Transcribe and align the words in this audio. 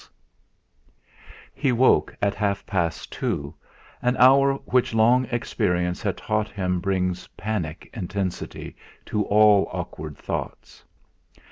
IV 0.01 0.07
He 1.53 1.71
woke 1.71 2.15
at 2.23 2.33
half 2.33 2.65
past 2.65 3.11
two, 3.11 3.53
an 4.01 4.17
hour 4.17 4.53
which 4.65 4.95
long 4.95 5.25
experience 5.25 6.01
had 6.01 6.17
taught 6.17 6.47
him 6.49 6.79
brings 6.79 7.27
panic 7.37 7.87
intensity 7.93 8.75
to 9.05 9.23
all 9.25 9.69
awkward 9.71 10.17
thoughts. 10.17 10.83